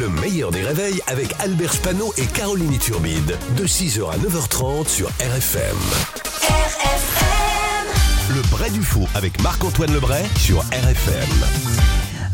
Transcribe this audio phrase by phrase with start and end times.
[0.00, 3.38] Le meilleur des réveils avec Albert Spano et Caroline Turbide.
[3.56, 5.76] De 6h à 9h30 sur RFM.
[6.42, 8.34] RFM.
[8.34, 11.28] Le Bray du Faux avec Marc-Antoine Lebray sur RFM.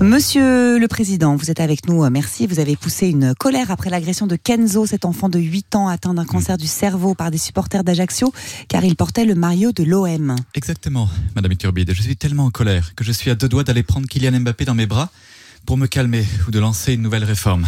[0.01, 2.47] Monsieur le Président, vous êtes avec nous, merci.
[2.47, 6.15] Vous avez poussé une colère après l'agression de Kenzo, cet enfant de 8 ans atteint
[6.15, 8.33] d'un cancer du cerveau par des supporters d'Ajaccio,
[8.69, 10.35] car il portait le maillot de l'OM.
[10.55, 11.93] Exactement, Madame Iturbide.
[11.93, 14.65] Je suis tellement en colère que je suis à deux doigts d'aller prendre Kylian Mbappé
[14.65, 15.11] dans mes bras
[15.67, 17.67] pour me calmer ou de lancer une nouvelle réforme.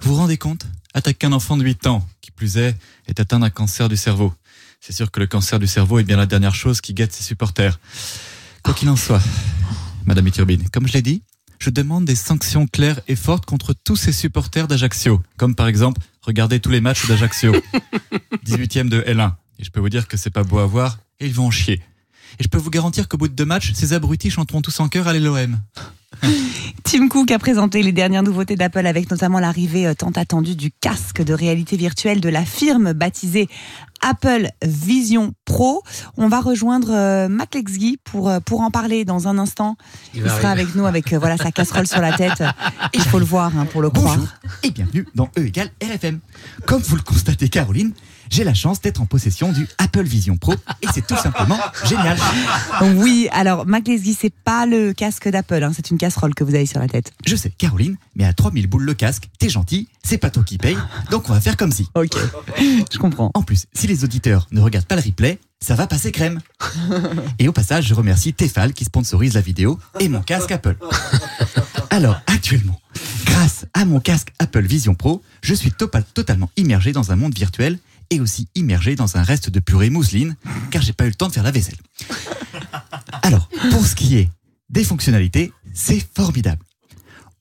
[0.00, 0.66] Vous vous rendez compte?
[0.94, 4.34] Attaquer un enfant de 8 ans, qui plus est, est atteint d'un cancer du cerveau.
[4.80, 7.22] C'est sûr que le cancer du cerveau est bien la dernière chose qui guette ses
[7.22, 7.78] supporters.
[8.62, 9.22] Quoi qu'il en soit,
[10.06, 11.22] Madame Iturbide, comme je l'ai dit,
[11.58, 15.22] je demande des sanctions claires et fortes contre tous ces supporters d'Ajaccio.
[15.36, 17.54] Comme par exemple, regardez tous les matchs d'Ajaccio.
[18.44, 19.34] 18e de L1.
[19.60, 21.50] Et je peux vous dire que c'est pas beau à voir et ils vont en
[21.52, 21.80] chier.
[22.40, 24.88] Et je peux vous garantir qu'au bout de deux matchs, ces abrutis chanteront tous en
[24.88, 25.60] chœur à l'OM.
[26.92, 30.70] Tim Cook a présenté les dernières nouveautés d'Apple avec notamment l'arrivée euh, tant attendue du
[30.70, 33.48] casque de réalité virtuelle de la firme baptisée
[34.02, 35.82] Apple Vision Pro.
[36.18, 39.76] On va rejoindre euh, Mac Lexguy pour, euh, pour en parler dans un instant.
[40.12, 42.44] Il, sera avec nous avec voilà sa casserole sur la tête.
[42.92, 44.16] Il faut le voir hein, pour le croire.
[44.16, 44.28] Bonjour
[44.62, 46.20] et bienvenue dans E égale RFM.
[46.66, 47.94] Comme vous le constatez Caroline,
[48.32, 52.16] j'ai la chance d'être en possession du Apple Vision Pro et c'est tout simplement génial.
[52.96, 53.88] Oui, alors Mac
[54.18, 57.12] c'est pas le casque d'Apple, hein, c'est une casserole que vous avez sur la tête.
[57.26, 60.56] Je sais Caroline, mais à 3000 boules le casque, t'es gentil, c'est pas toi qui
[60.56, 60.78] paye,
[61.10, 61.88] donc on va faire comme si.
[61.94, 62.12] Ok,
[62.90, 63.30] je comprends.
[63.34, 66.40] En plus, si les auditeurs ne regardent pas le replay, ça va passer crème.
[67.38, 70.76] Et au passage, je remercie Tefal qui sponsorise la vidéo et mon casque Apple.
[71.90, 72.80] Alors, actuellement,
[73.26, 77.34] grâce à mon casque Apple Vision Pro, je suis topa- totalement immergé dans un monde
[77.34, 77.78] virtuel
[78.12, 80.36] et aussi immergé dans un reste de purée mousseline,
[80.70, 81.78] car j'ai pas eu le temps de faire la vaisselle.
[83.22, 84.28] Alors, pour ce qui est
[84.68, 86.62] des fonctionnalités, c'est formidable.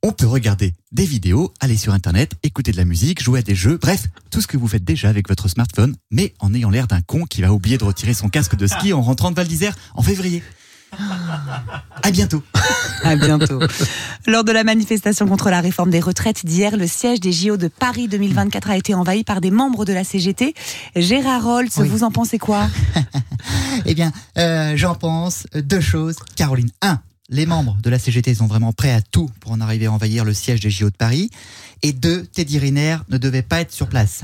[0.01, 3.53] On peut regarder des vidéos, aller sur Internet, écouter de la musique, jouer à des
[3.53, 6.87] jeux, bref, tout ce que vous faites déjà avec votre smartphone, mais en ayant l'air
[6.87, 9.47] d'un con qui va oublier de retirer son casque de ski en rentrant de Val
[9.47, 10.41] d'Isère en février.
[12.03, 12.43] À bientôt.
[13.03, 13.59] À bientôt.
[14.27, 17.67] Lors de la manifestation contre la réforme des retraites d'hier, le siège des JO de
[17.67, 20.53] Paris 2024 a été envahi par des membres de la CGT.
[20.95, 21.87] Gérard Oui.
[21.87, 22.67] vous en pensez quoi?
[23.85, 26.17] Eh bien, euh, j'en pense deux choses.
[26.35, 26.99] Caroline, un,
[27.31, 30.25] les membres de la CGT sont vraiment prêts à tout pour en arriver à envahir
[30.25, 31.31] le siège des JO de Paris.
[31.81, 34.21] Et deux, Teddy Riner ne devait pas être sur place.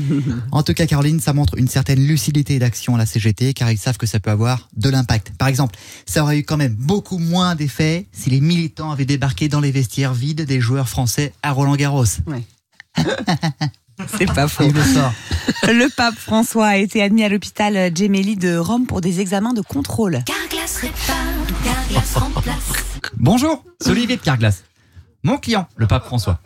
[0.52, 3.78] en tout cas, Caroline, ça montre une certaine lucidité d'action à la CGT, car ils
[3.78, 5.32] savent que ça peut avoir de l'impact.
[5.38, 9.48] Par exemple, ça aurait eu quand même beaucoup moins d'effet si les militants avaient débarqué
[9.48, 12.04] dans les vestiaires vides des joueurs français à Roland Garros.
[14.18, 14.70] C'est pas faux.
[14.70, 15.12] Le sort.
[15.64, 19.60] Le pape François a été admis à l'hôpital Gemelli de Rome pour des examens de
[19.60, 20.22] contrôle.
[20.24, 21.16] Carglass répare,
[21.64, 22.72] Carglass remplace.
[23.16, 24.64] Bonjour, c'est Olivier de Carglass.
[25.22, 26.40] Mon client, le pape François.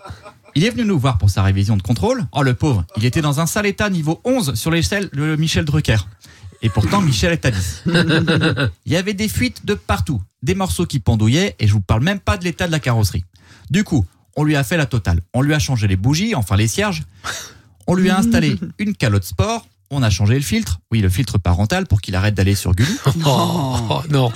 [0.55, 2.25] Il est venu nous voir pour sa révision de contrôle.
[2.33, 5.65] Oh le pauvre, il était dans un sale état niveau 11 sur l'échelle de Michel
[5.65, 5.97] Drucker.
[6.63, 7.83] Et pourtant, Michel est à 10.
[8.87, 12.05] Il y avait des fuites de partout, des morceaux qui pendouillaient, et je vous parle
[12.05, 13.25] même pas de l'état de la carrosserie.
[13.71, 15.21] Du coup, on lui a fait la totale.
[15.35, 17.03] On lui a changé les bougies, enfin les cierges.
[17.89, 19.67] On lui a installé une calotte sport.
[19.91, 22.97] On a changé le filtre, oui, le filtre parental pour qu'il arrête d'aller sur Gulu.
[23.27, 24.33] Oh, non.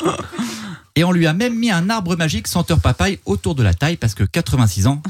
[0.96, 3.96] Et on lui a même mis un arbre magique senteur papaye autour de la taille
[3.98, 5.02] parce que 86 ans.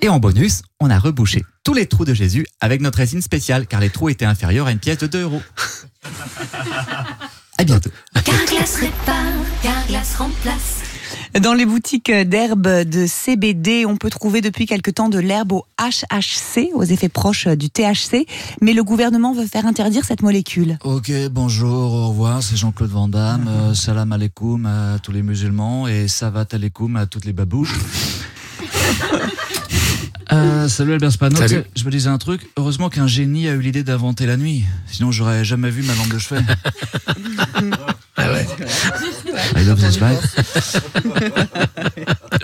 [0.00, 3.66] Et en bonus, on a rebouché tous les trous de Jésus avec notre résine spéciale
[3.66, 5.42] car les trous étaient inférieurs à une pièce de 2 euros.
[7.58, 7.90] À bientôt.
[8.14, 9.16] Répare,
[10.16, 10.87] remplace.
[11.40, 15.64] Dans les boutiques d'herbes de CBD, on peut trouver depuis quelque temps de l'herbe au
[15.78, 18.26] HHC, aux effets proches du THC,
[18.60, 20.78] mais le gouvernement veut faire interdire cette molécule.
[20.84, 23.46] Ok, bonjour, au revoir, c'est Jean-Claude Van Damme.
[23.48, 27.74] euh, salam alaikum à tous les musulmans et savat alaikum à toutes les babouches.
[30.30, 31.62] Euh, salut Albert Spano, Salut.
[31.74, 35.10] Je me disais un truc, heureusement qu'un génie a eu l'idée d'inventer la nuit, sinon
[35.10, 36.42] j'aurais jamais vu ma lampe de chevet.
[39.68, 39.74] Ouais.
[39.74, 40.36] I love this life.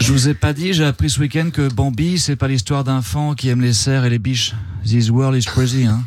[0.01, 3.35] Je vous ai pas dit, j'ai appris ce week-end que Bambi, c'est pas l'histoire d'enfants
[3.35, 4.55] qui aiment les cerfs et les biches.
[4.85, 6.03] This world is crazy, hein.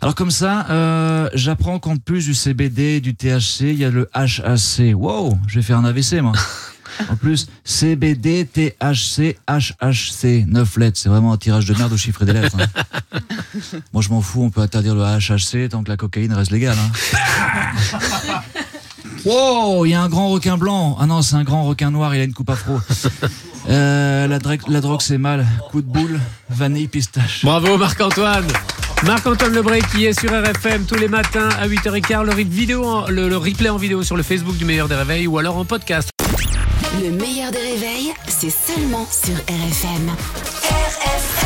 [0.00, 4.08] Alors comme ça, euh, j'apprends qu'en plus du CBD du THC, il y a le
[4.12, 4.92] HAC.
[4.94, 6.32] Wow, je vais faire un AVC, moi.
[7.10, 10.98] En plus, CBD, THC, HHC, 9 lettres.
[11.00, 12.56] C'est vraiment un tirage de merde au chiffre des lettres.
[12.60, 13.18] hein.
[13.92, 16.76] Moi, je m'en fous, on peut interdire le HHC tant que la cocaïne reste légale.
[16.78, 18.40] Hein.
[19.24, 20.96] Wow, il y a un grand requin blanc.
[21.00, 22.78] Ah non, c'est un grand requin noir, il a une coupe afro.
[23.66, 25.46] Euh, la, drogue- la drogue, c'est mal.
[25.70, 27.46] Coup de boule, vanille, pistache.
[27.46, 28.44] Bravo Marc-Antoine
[29.04, 33.08] Marc-Antoine Lebray qui est sur RFM tous les matins à 8h15, le, rip- vidéo en-
[33.08, 35.64] le- le replay en vidéo sur le Facebook du meilleur des réveils ou alors en
[35.64, 36.10] podcast.
[37.02, 40.10] Le meilleur des réveils, c'est seulement sur RFM.
[40.10, 41.43] RFM